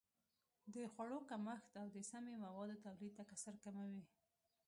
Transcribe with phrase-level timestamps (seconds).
[0.73, 4.03] د خوړو کمښت او د سمي موادو تولید تکثر کموي.